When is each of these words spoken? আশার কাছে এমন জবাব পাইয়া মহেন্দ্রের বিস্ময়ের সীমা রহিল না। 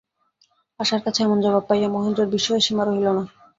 আশার 0.79 1.01
কাছে 1.05 1.19
এমন 1.23 1.37
জবাব 1.45 1.63
পাইয়া 1.69 1.89
মহেন্দ্রের 1.91 2.31
বিস্ময়ের 2.33 2.65
সীমা 2.65 2.83
রহিল 2.83 3.07
না। 3.09 3.23